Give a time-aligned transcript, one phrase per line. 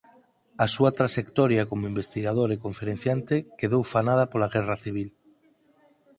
[0.63, 5.09] A súa traxectoria como investigador e conferenciante quedou fanada pola guerra civil.